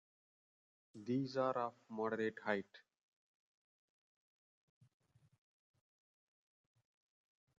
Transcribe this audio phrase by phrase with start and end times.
[0.95, 2.65] These are of moderate height.